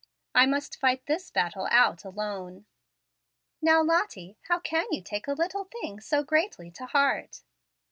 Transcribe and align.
I 0.33 0.47
must 0.47 0.79
fight 0.79 1.05
this 1.05 1.29
battle 1.29 1.67
out 1.69 2.03
alone." 2.05 2.65
"Now, 3.61 3.83
Lottie, 3.83 4.39
how 4.47 4.57
can 4.59 4.87
you 4.89 5.03
take 5.03 5.27
a 5.27 5.33
little 5.33 5.65
thing 5.65 5.99
so 5.99 6.23
greatly 6.23 6.71
to 6.71 6.87
heart?" 6.87 7.43